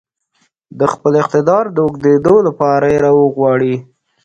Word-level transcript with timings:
د 0.79 0.81
خپل 0.93 1.13
اقتدار 1.21 1.63
د 1.71 1.77
اوږدېدو 1.85 2.35
لپاره 2.47 2.85
يې 2.93 2.97
راغواړي. 3.05 3.75